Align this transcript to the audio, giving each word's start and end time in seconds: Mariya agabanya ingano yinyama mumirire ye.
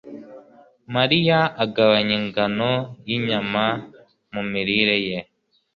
Mariya 0.95 1.39
agabanya 1.63 2.13
ingano 2.21 2.71
yinyama 3.07 3.65
mumirire 4.33 4.97
ye. 5.07 5.17